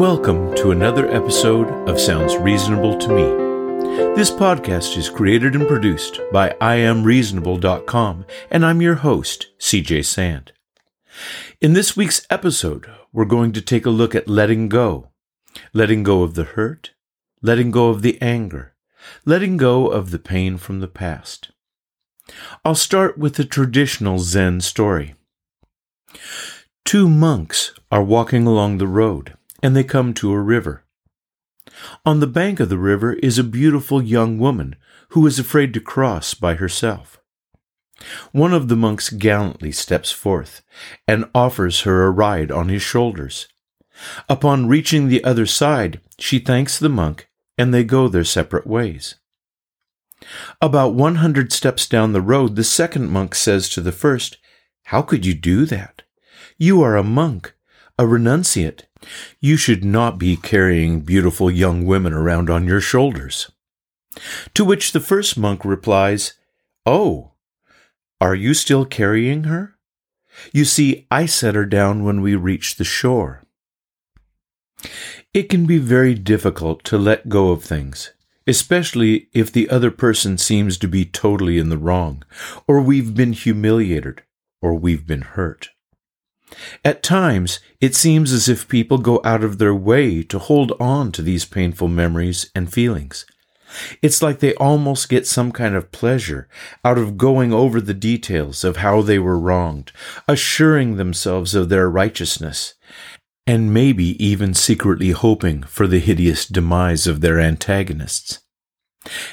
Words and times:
Welcome 0.00 0.54
to 0.54 0.70
another 0.70 1.10
episode 1.10 1.86
of 1.86 2.00
Sounds 2.00 2.34
Reasonable 2.38 2.96
to 2.96 3.08
Me. 3.10 3.22
This 4.14 4.30
podcast 4.30 4.96
is 4.96 5.10
created 5.10 5.54
and 5.54 5.68
produced 5.68 6.18
by 6.32 6.56
IamReasonable.com, 6.58 8.24
and 8.50 8.64
I'm 8.64 8.80
your 8.80 8.94
host, 8.94 9.48
CJ 9.58 10.06
Sand. 10.06 10.52
In 11.60 11.74
this 11.74 11.98
week's 11.98 12.26
episode, 12.30 12.90
we're 13.12 13.26
going 13.26 13.52
to 13.52 13.60
take 13.60 13.84
a 13.84 13.90
look 13.90 14.14
at 14.14 14.26
letting 14.26 14.70
go. 14.70 15.10
Letting 15.74 16.02
go 16.02 16.22
of 16.22 16.32
the 16.32 16.44
hurt, 16.44 16.92
letting 17.42 17.70
go 17.70 17.90
of 17.90 18.00
the 18.00 18.16
anger, 18.22 18.74
letting 19.26 19.58
go 19.58 19.86
of 19.88 20.12
the 20.12 20.18
pain 20.18 20.56
from 20.56 20.80
the 20.80 20.88
past. 20.88 21.50
I'll 22.64 22.74
start 22.74 23.18
with 23.18 23.34
the 23.34 23.44
traditional 23.44 24.18
Zen 24.18 24.62
story. 24.62 25.14
Two 26.86 27.06
monks 27.06 27.74
are 27.92 28.02
walking 28.02 28.46
along 28.46 28.78
the 28.78 28.88
road, 28.88 29.34
and 29.62 29.76
they 29.76 29.84
come 29.84 30.14
to 30.14 30.32
a 30.32 30.40
river. 30.40 30.84
On 32.04 32.20
the 32.20 32.26
bank 32.26 32.60
of 32.60 32.68
the 32.68 32.78
river 32.78 33.14
is 33.14 33.38
a 33.38 33.44
beautiful 33.44 34.02
young 34.02 34.38
woman 34.38 34.76
who 35.10 35.26
is 35.26 35.38
afraid 35.38 35.74
to 35.74 35.80
cross 35.80 36.34
by 36.34 36.54
herself. 36.54 37.20
One 38.32 38.54
of 38.54 38.68
the 38.68 38.76
monks 38.76 39.10
gallantly 39.10 39.72
steps 39.72 40.10
forth 40.10 40.62
and 41.06 41.28
offers 41.34 41.82
her 41.82 42.04
a 42.04 42.10
ride 42.10 42.50
on 42.50 42.68
his 42.68 42.82
shoulders. 42.82 43.48
Upon 44.28 44.68
reaching 44.68 45.08
the 45.08 45.22
other 45.24 45.46
side, 45.46 46.00
she 46.18 46.38
thanks 46.38 46.78
the 46.78 46.88
monk 46.88 47.28
and 47.58 47.74
they 47.74 47.84
go 47.84 48.08
their 48.08 48.24
separate 48.24 48.66
ways. 48.66 49.16
About 50.60 50.94
100 50.94 51.52
steps 51.52 51.86
down 51.86 52.12
the 52.12 52.22
road, 52.22 52.56
the 52.56 52.64
second 52.64 53.10
monk 53.10 53.34
says 53.34 53.68
to 53.70 53.80
the 53.80 53.92
first, 53.92 54.38
How 54.84 55.02
could 55.02 55.26
you 55.26 55.34
do 55.34 55.66
that? 55.66 56.02
You 56.56 56.82
are 56.82 56.96
a 56.96 57.02
monk, 57.02 57.54
a 58.00 58.04
renunciate. 58.04 58.84
You 59.40 59.58
should 59.58 59.84
not 59.84 60.18
be 60.18 60.34
carrying 60.34 61.02
beautiful 61.02 61.50
young 61.50 61.84
women 61.84 62.14
around 62.14 62.48
on 62.48 62.66
your 62.66 62.80
shoulders. 62.80 63.52
To 64.54 64.64
which 64.64 64.92
the 64.92 65.00
first 65.00 65.36
monk 65.36 65.66
replies, 65.66 66.32
Oh, 66.86 67.32
are 68.18 68.34
you 68.34 68.54
still 68.54 68.86
carrying 68.86 69.44
her? 69.44 69.74
You 70.50 70.64
see, 70.64 71.06
I 71.10 71.26
set 71.26 71.54
her 71.54 71.66
down 71.66 72.02
when 72.02 72.22
we 72.22 72.34
reached 72.36 72.78
the 72.78 72.84
shore. 72.84 73.42
It 75.34 75.50
can 75.50 75.66
be 75.66 75.76
very 75.76 76.14
difficult 76.14 76.82
to 76.84 76.96
let 76.96 77.28
go 77.28 77.50
of 77.50 77.62
things, 77.62 78.14
especially 78.46 79.28
if 79.34 79.52
the 79.52 79.68
other 79.68 79.90
person 79.90 80.38
seems 80.38 80.78
to 80.78 80.88
be 80.88 81.04
totally 81.04 81.58
in 81.58 81.68
the 81.68 81.76
wrong, 81.76 82.24
or 82.66 82.80
we've 82.80 83.14
been 83.14 83.34
humiliated, 83.34 84.22
or 84.62 84.74
we've 84.74 85.06
been 85.06 85.22
hurt. 85.22 85.68
At 86.84 87.02
times, 87.02 87.60
it 87.80 87.94
seems 87.94 88.32
as 88.32 88.48
if 88.48 88.68
people 88.68 88.98
go 88.98 89.20
out 89.24 89.44
of 89.44 89.58
their 89.58 89.74
way 89.74 90.22
to 90.24 90.38
hold 90.38 90.72
on 90.80 91.12
to 91.12 91.22
these 91.22 91.44
painful 91.44 91.88
memories 91.88 92.50
and 92.54 92.72
feelings. 92.72 93.24
It's 94.02 94.20
like 94.20 94.40
they 94.40 94.54
almost 94.54 95.08
get 95.08 95.26
some 95.26 95.52
kind 95.52 95.74
of 95.74 95.92
pleasure 95.92 96.48
out 96.84 96.98
of 96.98 97.16
going 97.16 97.52
over 97.52 97.80
the 97.80 97.94
details 97.94 98.64
of 98.64 98.78
how 98.78 99.00
they 99.02 99.18
were 99.18 99.38
wronged, 99.38 99.92
assuring 100.26 100.96
themselves 100.96 101.54
of 101.54 101.68
their 101.68 101.88
righteousness, 101.88 102.74
and 103.46 103.72
maybe 103.72 104.22
even 104.24 104.54
secretly 104.54 105.10
hoping 105.10 105.62
for 105.62 105.86
the 105.86 106.00
hideous 106.00 106.46
demise 106.46 107.06
of 107.06 107.20
their 107.20 107.38
antagonists. 107.38 108.40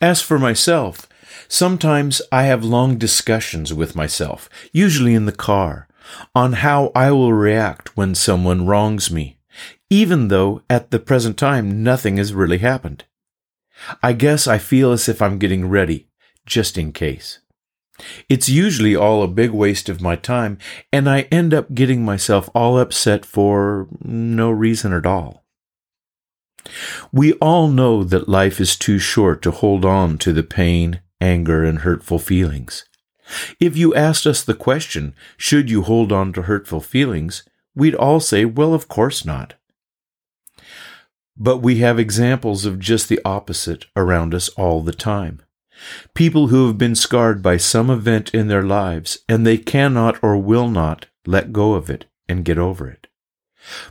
As 0.00 0.22
for 0.22 0.38
myself, 0.38 1.08
sometimes 1.48 2.22
I 2.30 2.44
have 2.44 2.64
long 2.64 2.98
discussions 2.98 3.72
with 3.74 3.96
myself, 3.96 4.48
usually 4.72 5.14
in 5.14 5.26
the 5.26 5.32
car, 5.32 5.87
on 6.34 6.54
how 6.54 6.92
I 6.94 7.10
will 7.10 7.32
react 7.32 7.96
when 7.96 8.14
someone 8.14 8.66
wrongs 8.66 9.10
me, 9.10 9.38
even 9.90 10.28
though 10.28 10.62
at 10.68 10.90
the 10.90 10.98
present 10.98 11.36
time 11.36 11.82
nothing 11.82 12.16
has 12.16 12.32
really 12.32 12.58
happened. 12.58 13.04
I 14.02 14.12
guess 14.12 14.46
I 14.46 14.58
feel 14.58 14.92
as 14.92 15.08
if 15.08 15.22
I'm 15.22 15.38
getting 15.38 15.68
ready, 15.68 16.08
just 16.46 16.76
in 16.76 16.92
case. 16.92 17.40
It's 18.28 18.48
usually 18.48 18.94
all 18.94 19.22
a 19.22 19.28
big 19.28 19.50
waste 19.50 19.88
of 19.88 20.00
my 20.00 20.16
time, 20.16 20.58
and 20.92 21.08
I 21.08 21.22
end 21.22 21.52
up 21.52 21.74
getting 21.74 22.04
myself 22.04 22.48
all 22.54 22.78
upset 22.78 23.24
for 23.24 23.88
no 24.02 24.50
reason 24.50 24.92
at 24.92 25.06
all. 25.06 25.44
We 27.12 27.32
all 27.34 27.68
know 27.68 28.04
that 28.04 28.28
life 28.28 28.60
is 28.60 28.76
too 28.76 28.98
short 28.98 29.42
to 29.42 29.50
hold 29.50 29.84
on 29.84 30.18
to 30.18 30.32
the 30.32 30.42
pain, 30.42 31.00
anger, 31.20 31.64
and 31.64 31.80
hurtful 31.80 32.18
feelings. 32.18 32.84
If 33.60 33.76
you 33.76 33.94
asked 33.94 34.26
us 34.26 34.42
the 34.42 34.54
question, 34.54 35.14
should 35.36 35.70
you 35.70 35.82
hold 35.82 36.12
on 36.12 36.32
to 36.34 36.42
hurtful 36.42 36.80
feelings, 36.80 37.42
we'd 37.74 37.94
all 37.94 38.20
say, 38.20 38.44
well, 38.44 38.74
of 38.74 38.88
course 38.88 39.24
not. 39.24 39.54
But 41.36 41.58
we 41.58 41.76
have 41.78 41.98
examples 41.98 42.64
of 42.64 42.78
just 42.78 43.08
the 43.08 43.20
opposite 43.24 43.86
around 43.94 44.34
us 44.34 44.48
all 44.50 44.82
the 44.82 44.92
time. 44.92 45.40
People 46.14 46.48
who 46.48 46.66
have 46.66 46.78
been 46.78 46.96
scarred 46.96 47.42
by 47.42 47.56
some 47.56 47.88
event 47.88 48.34
in 48.34 48.48
their 48.48 48.64
lives 48.64 49.18
and 49.28 49.46
they 49.46 49.56
cannot 49.58 50.22
or 50.22 50.36
will 50.36 50.68
not 50.68 51.06
let 51.24 51.52
go 51.52 51.74
of 51.74 51.88
it 51.88 52.06
and 52.28 52.44
get 52.44 52.58
over 52.58 52.88
it. 52.88 53.06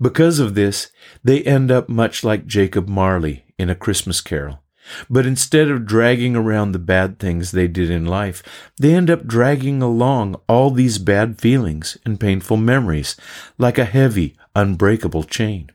Because 0.00 0.38
of 0.38 0.54
this, 0.54 0.92
they 1.24 1.42
end 1.42 1.70
up 1.70 1.88
much 1.88 2.22
like 2.22 2.46
Jacob 2.46 2.88
Marley 2.88 3.44
in 3.58 3.70
A 3.70 3.74
Christmas 3.74 4.20
Carol. 4.20 4.62
But 5.08 5.26
instead 5.26 5.68
of 5.70 5.86
dragging 5.86 6.34
around 6.34 6.72
the 6.72 6.78
bad 6.78 7.18
things 7.18 7.50
they 7.50 7.68
did 7.68 7.90
in 7.90 8.04
life, 8.04 8.42
they 8.78 8.94
end 8.94 9.10
up 9.10 9.26
dragging 9.26 9.80
along 9.80 10.40
all 10.48 10.70
these 10.70 10.98
bad 10.98 11.40
feelings 11.40 11.96
and 12.04 12.18
painful 12.18 12.56
memories 12.56 13.16
like 13.58 13.78
a 13.78 13.84
heavy, 13.84 14.36
unbreakable 14.54 15.24
chain. 15.24 15.70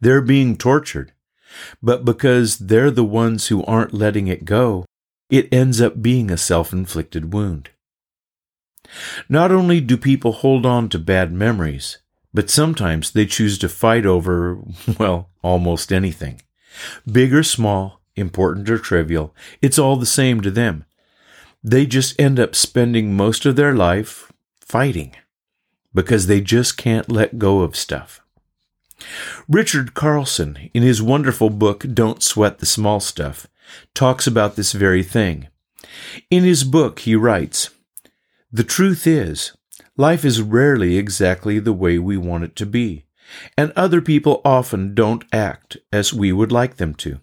They're 0.00 0.20
being 0.22 0.56
tortured, 0.56 1.12
but 1.82 2.04
because 2.04 2.58
they're 2.58 2.90
the 2.90 3.04
ones 3.04 3.46
who 3.48 3.64
aren't 3.64 3.94
letting 3.94 4.26
it 4.26 4.44
go, 4.44 4.84
it 5.30 5.52
ends 5.52 5.80
up 5.80 6.02
being 6.02 6.30
a 6.30 6.36
self 6.36 6.72
inflicted 6.72 7.32
wound. 7.32 7.70
Not 9.28 9.52
only 9.52 9.80
do 9.80 9.96
people 9.96 10.32
hold 10.32 10.64
on 10.64 10.88
to 10.88 10.98
bad 10.98 11.32
memories, 11.32 11.98
but 12.32 12.50
sometimes 12.50 13.10
they 13.10 13.26
choose 13.26 13.58
to 13.58 13.68
fight 13.68 14.06
over, 14.06 14.58
well, 14.98 15.30
almost 15.42 15.92
anything. 15.92 16.40
Big 17.10 17.34
or 17.34 17.42
small, 17.42 18.00
important 18.16 18.68
or 18.70 18.78
trivial, 18.78 19.34
it's 19.62 19.78
all 19.78 19.96
the 19.96 20.06
same 20.06 20.40
to 20.40 20.50
them. 20.50 20.84
They 21.62 21.86
just 21.86 22.18
end 22.20 22.38
up 22.38 22.54
spending 22.54 23.16
most 23.16 23.44
of 23.46 23.56
their 23.56 23.74
life 23.74 24.32
fighting 24.60 25.14
because 25.94 26.26
they 26.26 26.40
just 26.40 26.76
can't 26.76 27.10
let 27.10 27.38
go 27.38 27.60
of 27.60 27.76
stuff. 27.76 28.20
Richard 29.48 29.94
Carlson, 29.94 30.70
in 30.74 30.82
his 30.82 31.02
wonderful 31.02 31.50
book 31.50 31.84
Don't 31.92 32.22
Sweat 32.22 32.58
the 32.58 32.66
Small 32.66 33.00
Stuff, 33.00 33.46
talks 33.94 34.26
about 34.26 34.56
this 34.56 34.72
very 34.72 35.02
thing. 35.02 35.48
In 36.30 36.44
his 36.44 36.64
book, 36.64 37.00
he 37.00 37.14
writes, 37.14 37.70
The 38.52 38.64
truth 38.64 39.06
is, 39.06 39.52
life 39.96 40.24
is 40.24 40.42
rarely 40.42 40.96
exactly 40.96 41.58
the 41.58 41.72
way 41.72 41.98
we 41.98 42.16
want 42.16 42.44
it 42.44 42.56
to 42.56 42.66
be, 42.66 43.04
and 43.56 43.72
other 43.74 44.00
people 44.00 44.40
often 44.44 44.94
don't 44.94 45.24
act 45.32 45.76
as 45.92 46.12
we 46.12 46.32
would 46.32 46.52
like 46.52 46.76
them 46.76 46.94
to. 46.94 47.20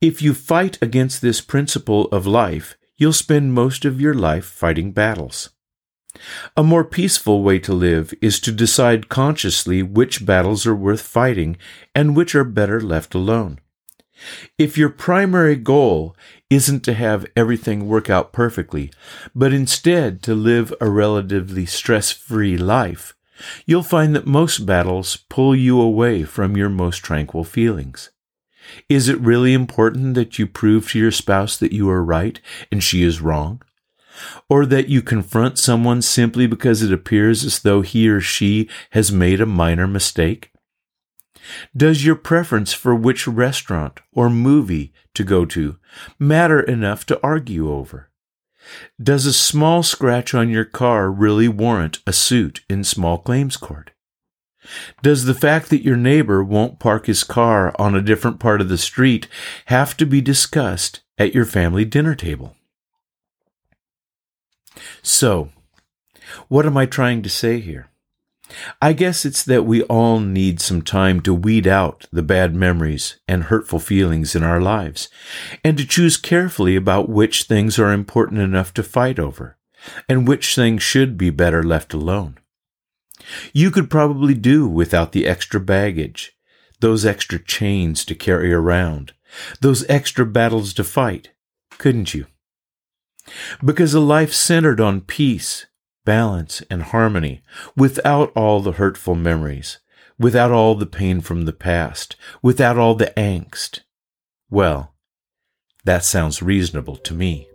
If 0.00 0.20
you 0.20 0.34
fight 0.34 0.78
against 0.82 1.22
this 1.22 1.40
principle 1.40 2.06
of 2.06 2.26
life, 2.26 2.76
you'll 2.96 3.12
spend 3.12 3.54
most 3.54 3.84
of 3.84 4.00
your 4.00 4.14
life 4.14 4.44
fighting 4.44 4.92
battles. 4.92 5.50
A 6.56 6.62
more 6.62 6.84
peaceful 6.84 7.42
way 7.42 7.58
to 7.60 7.72
live 7.72 8.12
is 8.20 8.38
to 8.40 8.52
decide 8.52 9.08
consciously 9.08 9.82
which 9.82 10.26
battles 10.26 10.66
are 10.66 10.74
worth 10.74 11.00
fighting 11.00 11.56
and 11.94 12.14
which 12.14 12.34
are 12.34 12.44
better 12.44 12.80
left 12.80 13.14
alone. 13.14 13.58
If 14.58 14.76
your 14.76 14.90
primary 14.90 15.56
goal 15.56 16.14
isn't 16.50 16.84
to 16.84 16.94
have 16.94 17.26
everything 17.34 17.88
work 17.88 18.10
out 18.10 18.32
perfectly, 18.32 18.92
but 19.34 19.52
instead 19.52 20.22
to 20.24 20.34
live 20.34 20.72
a 20.80 20.90
relatively 20.90 21.66
stress 21.66 22.10
free 22.12 22.56
life, 22.56 23.14
you'll 23.66 23.82
find 23.82 24.14
that 24.14 24.26
most 24.26 24.66
battles 24.66 25.16
pull 25.28 25.54
you 25.54 25.80
away 25.80 26.24
from 26.24 26.56
your 26.56 26.68
most 26.68 26.98
tranquil 26.98 27.44
feelings. 27.44 28.10
Is 28.88 29.08
it 29.08 29.20
really 29.20 29.52
important 29.52 30.14
that 30.14 30.38
you 30.38 30.46
prove 30.46 30.90
to 30.90 30.98
your 30.98 31.10
spouse 31.10 31.56
that 31.56 31.72
you 31.72 31.88
are 31.90 32.04
right 32.04 32.40
and 32.70 32.82
she 32.82 33.02
is 33.02 33.20
wrong? 33.20 33.62
or 34.48 34.66
that 34.66 34.88
you 34.88 35.02
confront 35.02 35.58
someone 35.58 36.02
simply 36.02 36.46
because 36.46 36.82
it 36.82 36.92
appears 36.92 37.44
as 37.44 37.60
though 37.60 37.82
he 37.82 38.08
or 38.08 38.20
she 38.20 38.68
has 38.90 39.12
made 39.12 39.40
a 39.40 39.46
minor 39.46 39.86
mistake? 39.86 40.50
Does 41.76 42.04
your 42.04 42.14
preference 42.14 42.72
for 42.72 42.94
which 42.94 43.26
restaurant 43.26 44.00
or 44.12 44.30
movie 44.30 44.92
to 45.14 45.24
go 45.24 45.44
to 45.46 45.76
matter 46.18 46.60
enough 46.60 47.04
to 47.06 47.20
argue 47.22 47.70
over? 47.70 48.10
Does 49.02 49.26
a 49.26 49.32
small 49.32 49.82
scratch 49.82 50.34
on 50.34 50.48
your 50.48 50.64
car 50.64 51.10
really 51.10 51.48
warrant 51.48 51.98
a 52.06 52.12
suit 52.12 52.64
in 52.68 52.84
small 52.84 53.18
claims 53.18 53.56
court? 53.56 53.90
Does 55.02 55.24
the 55.24 55.34
fact 55.34 55.70
that 55.70 55.82
your 55.82 55.96
neighbor 55.96 56.42
won't 56.42 56.78
park 56.78 57.06
his 57.06 57.24
car 57.24 57.74
on 57.78 57.94
a 57.94 58.02
different 58.02 58.38
part 58.38 58.60
of 58.60 58.68
the 58.68 58.78
street 58.78 59.26
have 59.66 59.96
to 59.96 60.06
be 60.06 60.20
discussed 60.20 61.00
at 61.18 61.34
your 61.34 61.44
family 61.44 61.84
dinner 61.84 62.14
table? 62.14 62.56
So, 65.02 65.50
what 66.48 66.64
am 66.64 66.76
I 66.76 66.86
trying 66.86 67.22
to 67.22 67.28
say 67.28 67.60
here? 67.60 67.88
I 68.80 68.92
guess 68.92 69.24
it's 69.24 69.42
that 69.44 69.64
we 69.64 69.82
all 69.84 70.20
need 70.20 70.60
some 70.60 70.82
time 70.82 71.20
to 71.22 71.34
weed 71.34 71.66
out 71.66 72.06
the 72.12 72.22
bad 72.22 72.54
memories 72.54 73.16
and 73.26 73.44
hurtful 73.44 73.78
feelings 73.78 74.34
in 74.34 74.42
our 74.42 74.60
lives, 74.60 75.08
and 75.64 75.76
to 75.78 75.86
choose 75.86 76.16
carefully 76.16 76.76
about 76.76 77.08
which 77.08 77.44
things 77.44 77.78
are 77.78 77.92
important 77.92 78.40
enough 78.40 78.74
to 78.74 78.82
fight 78.82 79.18
over, 79.18 79.56
and 80.08 80.28
which 80.28 80.54
things 80.54 80.82
should 80.82 81.16
be 81.16 81.30
better 81.30 81.62
left 81.62 81.94
alone. 81.94 82.38
You 83.52 83.70
could 83.70 83.90
probably 83.90 84.34
do 84.34 84.66
without 84.66 85.12
the 85.12 85.26
extra 85.26 85.60
baggage, 85.60 86.32
those 86.80 87.06
extra 87.06 87.38
chains 87.38 88.04
to 88.06 88.14
carry 88.14 88.52
around, 88.52 89.12
those 89.60 89.88
extra 89.88 90.26
battles 90.26 90.74
to 90.74 90.84
fight, 90.84 91.30
couldn't 91.78 92.14
you? 92.14 92.26
Because 93.64 93.94
a 93.94 94.00
life 94.00 94.32
centered 94.32 94.80
on 94.80 95.00
peace, 95.02 95.66
balance, 96.04 96.62
and 96.70 96.82
harmony, 96.82 97.42
without 97.76 98.32
all 98.34 98.60
the 98.60 98.72
hurtful 98.72 99.14
memories, 99.14 99.78
without 100.18 100.50
all 100.50 100.74
the 100.74 100.86
pain 100.86 101.20
from 101.20 101.42
the 101.42 101.52
past, 101.52 102.16
without 102.42 102.78
all 102.78 102.94
the 102.94 103.12
angst, 103.16 103.80
well, 104.50 104.94
that 105.84 106.04
sounds 106.04 106.42
reasonable 106.42 106.96
to 106.96 107.14
me. 107.14 107.48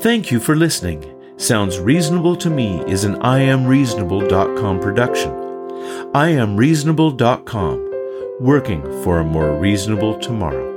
Thank 0.00 0.30
you 0.30 0.38
for 0.40 0.54
listening. 0.54 1.12
Sounds 1.38 1.78
Reasonable 1.78 2.36
to 2.36 2.48
Me 2.48 2.82
is 2.86 3.04
an 3.04 3.16
IamReasonable.com 3.16 4.80
production. 4.80 5.32
IamReasonable.com, 6.12 7.92
working 8.40 8.82
for 9.02 9.18
a 9.18 9.24
more 9.24 9.54
reasonable 9.58 10.18
tomorrow. 10.18 10.75